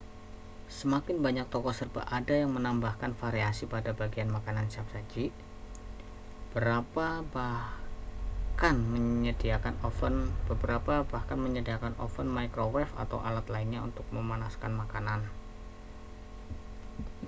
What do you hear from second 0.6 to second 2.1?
semakin banyak toko serba